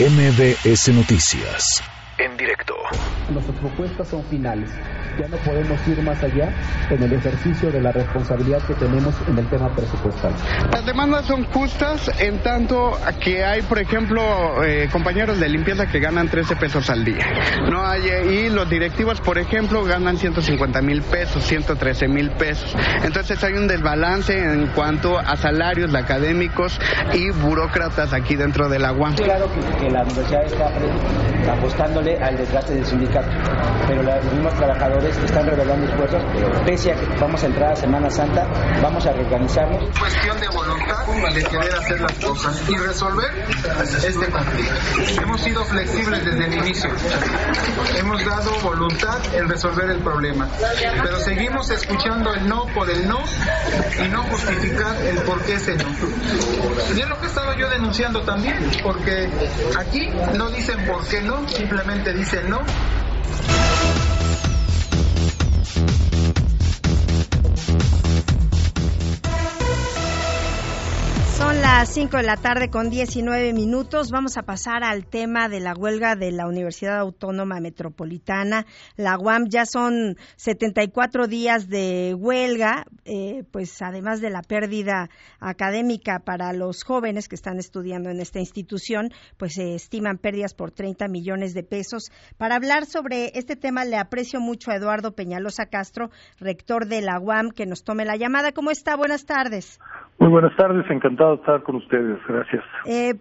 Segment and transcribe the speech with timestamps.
[0.00, 1.82] MBS Noticias,
[2.16, 2.72] en directo.
[3.28, 4.70] Nuestras propuestas son finales.
[5.18, 6.52] Ya no podemos ir más allá
[6.90, 10.32] en el ejercicio de la responsabilidad que tenemos en el tema presupuestal.
[10.72, 16.00] Las demandas son justas en tanto que hay, por ejemplo, eh, compañeros de limpieza que
[16.00, 17.26] ganan 13 pesos al día.
[17.70, 22.74] No hay, y los directivos, por ejemplo, ganan 150 mil pesos, 113 mil pesos.
[23.04, 26.78] Entonces hay un desbalance en cuanto a salarios de académicos
[27.12, 29.12] y burócratas aquí dentro del agua.
[29.16, 30.70] Claro que, que la universidad está
[31.52, 33.28] apostándole al desgaste del sindicato,
[33.86, 36.22] pero los mismos trabajadores están revelando esfuerzos,
[36.64, 38.46] pese a que vamos a entrar a Semana Santa,
[38.82, 39.98] vamos a reorganizarnos.
[39.98, 43.30] Cuestión de voluntad de querer hacer las cosas y resolver
[44.06, 45.22] este conflicto.
[45.22, 46.90] Hemos sido flexibles desde el inicio,
[47.98, 50.48] hemos dado voluntad en resolver el problema,
[51.02, 53.20] pero seguimos escuchando el no por el no
[54.04, 55.84] y no justificar el por qué ese no.
[56.94, 59.28] Y es lo que he estado yo denunciando también, porque
[59.78, 62.60] aquí no dicen por qué no, simplemente dicen no.
[71.60, 74.10] Son las 5 de la tarde con 19 minutos.
[74.10, 78.64] Vamos a pasar al tema de la huelga de la Universidad Autónoma Metropolitana.
[78.96, 86.20] La UAM ya son 74 días de huelga, eh, pues además de la pérdida académica
[86.24, 91.08] para los jóvenes que están estudiando en esta institución, pues se estiman pérdidas por 30
[91.08, 92.10] millones de pesos.
[92.38, 97.20] Para hablar sobre este tema le aprecio mucho a Eduardo Peñalosa Castro, rector de la
[97.20, 98.52] UAM, que nos tome la llamada.
[98.52, 98.96] ¿Cómo está?
[98.96, 99.78] Buenas tardes.
[100.18, 102.64] Muy buenas tardes, encantado estar con ustedes, gracias.
[102.86, 103.14] Eh,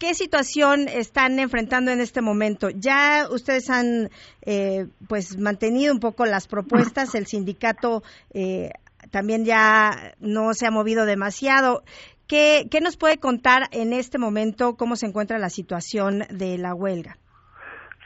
[0.00, 2.68] ¿Qué situación están enfrentando en este momento?
[2.70, 4.08] Ya ustedes han
[4.44, 8.02] eh, pues mantenido un poco las propuestas, el sindicato
[8.34, 8.70] eh,
[9.10, 11.82] también ya no se ha movido demasiado.
[12.26, 16.74] ¿Qué, ¿Qué nos puede contar en este momento cómo se encuentra la situación de la
[16.74, 17.16] huelga?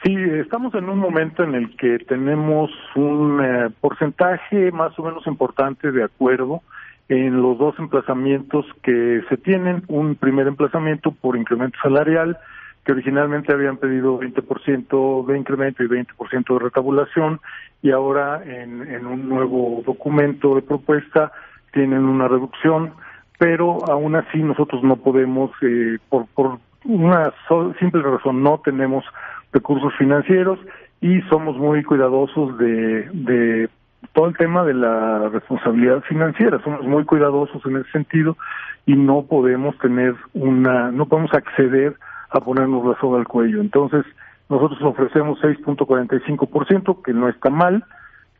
[0.03, 5.25] Sí, estamos en un momento en el que tenemos un eh, porcentaje más o menos
[5.27, 6.61] importante de acuerdo
[7.09, 12.37] en los dos emplazamientos que se tienen, un primer emplazamiento por incremento salarial,
[12.85, 17.39] que originalmente habían pedido 20% de incremento y 20% de retabulación,
[17.81, 21.31] y ahora en, en un nuevo documento de propuesta
[21.73, 22.93] tienen una reducción,
[23.39, 27.33] pero aún así nosotros no podemos, eh, por, por una
[27.79, 29.03] simple razón, no tenemos
[29.51, 30.59] recursos financieros
[31.01, 33.69] y somos muy cuidadosos de, de
[34.13, 36.61] todo el tema de la responsabilidad financiera.
[36.63, 38.37] Somos muy cuidadosos en ese sentido
[38.85, 41.95] y no podemos tener una, no podemos acceder
[42.29, 43.61] a ponernos la soga al cuello.
[43.61, 44.05] Entonces,
[44.49, 47.83] nosotros ofrecemos 6.45%, que no está mal,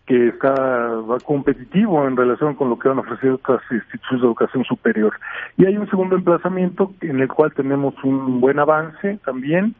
[0.05, 4.63] que está va competitivo en relación con lo que han ofrecido otras instituciones de educación
[4.63, 5.13] superior.
[5.55, 9.75] Y hay un segundo emplazamiento en el cual tenemos un buen avance también,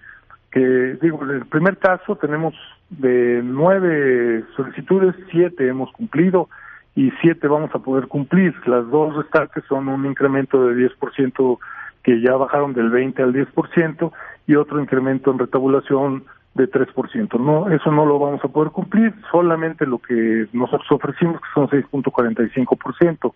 [0.52, 2.54] que digo, en el primer caso tenemos
[2.90, 6.50] de nueve solicitudes, siete hemos cumplido
[6.96, 8.54] y siete vamos a poder cumplir.
[8.68, 11.58] Las dos restantes son un incremento de 10%
[12.04, 14.12] que ya bajaron del 20 al 10%
[14.48, 16.24] y otro incremento en retabulación
[16.56, 17.40] de 3%.
[17.40, 21.68] No, eso no lo vamos a poder cumplir, solamente lo que nosotros ofrecimos, que son
[21.70, 23.34] 6.45%.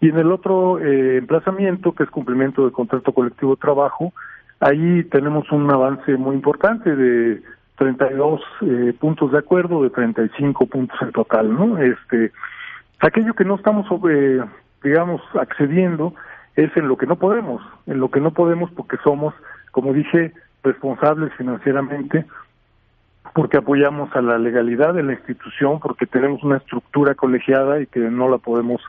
[0.00, 4.12] Y en el otro eh, emplazamiento, que es cumplimiento del contrato colectivo de trabajo,
[4.60, 7.42] ahí tenemos un avance muy importante de
[7.76, 11.78] 32 eh, puntos de acuerdo de 35 puntos en total, ¿no?
[11.78, 12.32] Este,
[13.00, 14.40] aquello que no estamos, sobre,
[14.82, 16.14] digamos, accediendo
[16.56, 19.32] es en lo que no podemos, en lo que no podemos porque somos,
[19.70, 20.32] como dije,
[20.64, 22.26] responsables financieramente,
[23.32, 28.00] porque apoyamos a la legalidad de la institución, porque tenemos una estructura colegiada y que
[28.00, 28.82] no la podemos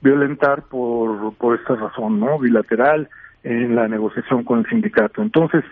[0.00, 2.38] violentar por, por esta razón, ¿no?
[2.38, 3.08] Bilateral
[3.42, 5.22] en la negociación con el sindicato.
[5.22, 5.64] Entonces,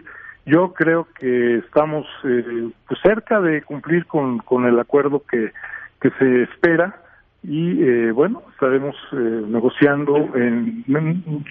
[0.46, 5.52] yo creo que estamos eh, pues cerca de cumplir con, con el acuerdo que,
[6.00, 7.00] que se espera
[7.42, 10.84] y eh, bueno estaremos eh, negociando en,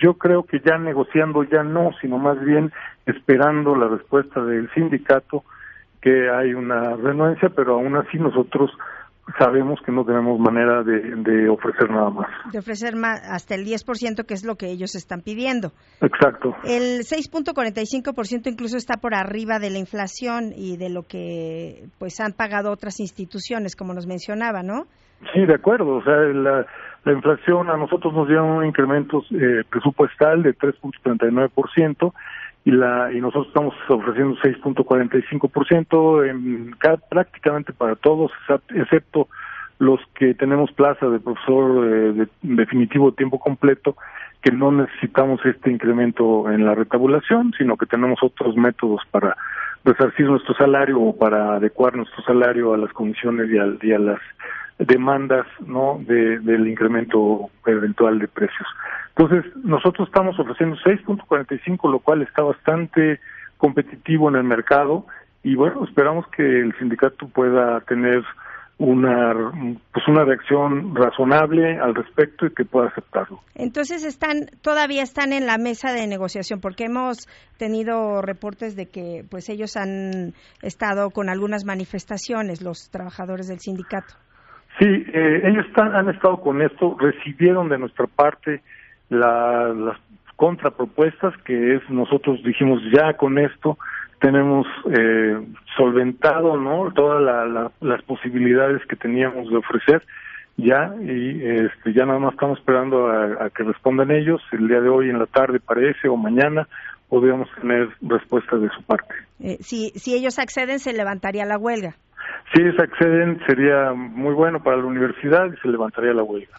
[0.02, 2.72] yo creo que ya negociando ya no sino más bien
[3.06, 5.44] esperando la respuesta del sindicato
[6.02, 8.72] que hay una renuencia pero aún así nosotros
[9.38, 12.28] sabemos que no tenemos manera de, ofrecer nada más.
[12.52, 15.72] De ofrecer más, hasta el 10%, que es lo que ellos están pidiendo.
[16.02, 16.56] Exacto.
[16.64, 22.34] El 6.45% incluso está por arriba de la inflación y de lo que pues han
[22.34, 24.86] pagado otras instituciones, como nos mencionaba, ¿no?
[25.34, 25.96] Sí, de acuerdo.
[25.96, 26.66] O sea, la,
[27.06, 32.14] la inflación a nosotros nos dio un incremento eh, presupuestal de 3.39%
[32.66, 36.76] y la y nosotros estamos ofreciendo 6.45% en
[37.10, 38.32] prácticamente para todos
[38.74, 39.28] excepto
[39.80, 43.98] los que tenemos plaza de profesor eh, de definitivo tiempo completo,
[44.42, 49.36] que no necesitamos este incremento en la retabulación, sino que tenemos otros métodos para
[49.84, 54.20] resarcir nuestro salario o para adecuar nuestro salario a las condiciones y a, las
[54.86, 58.68] demandas no de, del incremento eventual de precios.
[59.16, 63.20] Entonces, nosotros estamos ofreciendo 6.45, lo cual está bastante
[63.58, 65.06] competitivo en el mercado
[65.44, 68.24] y bueno, esperamos que el sindicato pueda tener
[68.80, 69.34] una
[69.94, 73.42] pues una reacción razonable al respecto y que pueda aceptarlo.
[73.54, 77.28] Entonces están todavía están en la mesa de negociación porque hemos
[77.58, 84.16] tenido reportes de que pues ellos han estado con algunas manifestaciones los trabajadores del sindicato.
[84.80, 88.62] Sí, eh, ellos están, han estado con esto, recibieron de nuestra parte
[89.10, 89.98] las
[90.36, 93.78] contrapropuestas que es nosotros dijimos ya con esto
[94.20, 95.40] tenemos eh,
[95.78, 100.02] solventado no todas las posibilidades que teníamos de ofrecer
[100.58, 104.90] ya y este ya nada más estamos esperando a, que respondan ellos el día de
[104.90, 106.68] hoy en la tarde parece o mañana
[107.10, 111.96] podríamos tener respuestas de su parte eh, si si ellos acceden se levantaría la huelga
[112.54, 116.56] si ellos acceden sería muy bueno para la universidad y se levantaría la huelga.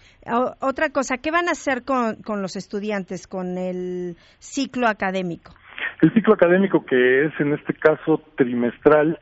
[0.61, 5.52] Otra cosa qué van a hacer con con los estudiantes con el ciclo académico
[6.00, 9.19] el ciclo académico, que es en este caso trimestral,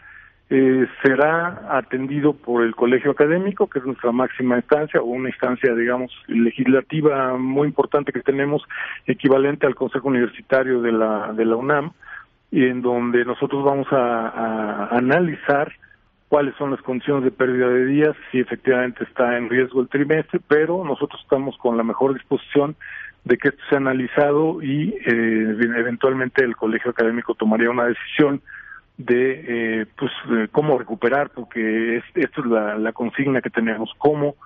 [0.50, 5.74] eh, será atendido por el colegio académico, que es nuestra máxima instancia, o una instancia,
[5.74, 8.62] digamos, legislativa muy importante que tenemos,
[9.06, 11.92] equivalente al Consejo Universitario de la, de la UNAM,
[12.50, 15.72] y en donde nosotros vamos a, a analizar
[16.32, 20.40] cuáles son las condiciones de pérdida de días, si efectivamente está en riesgo el trimestre,
[20.48, 22.74] pero nosotros estamos con la mejor disposición
[23.22, 28.40] de que esto sea analizado y eh, eventualmente el colegio académico tomaría una decisión
[28.96, 30.10] de eh, pues
[30.52, 34.36] cómo recuperar porque es, esto es la, la consigna que tenemos cómo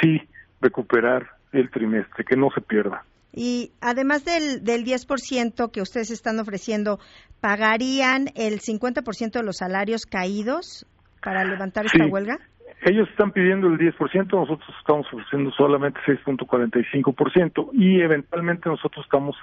[0.00, 0.22] sí
[0.60, 3.02] recuperar el trimestre que no se pierda.
[3.32, 7.00] Y además del, del 10% que ustedes están ofreciendo,
[7.40, 10.86] ¿pagarían el 50% de los salarios caídos
[11.24, 12.38] para levantar esta huelga?
[12.82, 19.36] Ellos están pidiendo el 10%, nosotros estamos ofreciendo solamente 6.45% y eventualmente nosotros estamos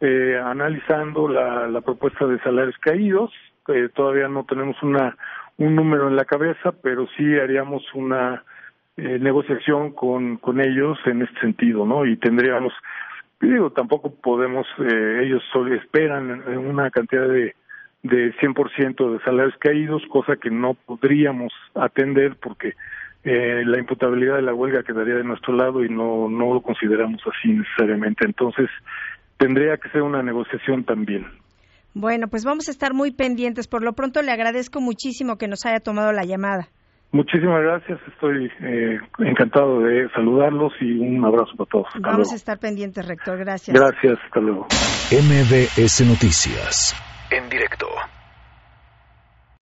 [0.00, 3.30] eh, analizando la, la, propuesta de salarios caídos.
[3.68, 5.14] Eh, todavía no tenemos una
[5.58, 8.44] un número en la cabeza, pero sí haríamos una
[8.96, 12.06] eh, negociación con, con ellos en este sentido, ¿no?
[12.06, 12.72] Y tendríamos,
[13.40, 17.54] digo, tampoco podemos, eh, ellos solo esperan una cantidad de
[18.08, 22.74] de 100% de salarios caídos, cosa que no podríamos atender porque
[23.24, 27.20] eh, la imputabilidad de la huelga quedaría de nuestro lado y no, no lo consideramos
[27.26, 28.24] así necesariamente.
[28.26, 28.68] Entonces,
[29.36, 31.26] tendría que ser una negociación también.
[31.94, 33.66] Bueno, pues vamos a estar muy pendientes.
[33.66, 36.68] Por lo pronto, le agradezco muchísimo que nos haya tomado la llamada.
[37.10, 41.86] Muchísimas gracias, estoy eh, encantado de saludarlos y un abrazo para todos.
[42.00, 43.38] Vamos a estar pendientes, rector.
[43.38, 43.74] Gracias.
[43.74, 44.66] Gracias, hasta luego.
[45.10, 46.94] MBS Noticias
[47.30, 47.88] en directo.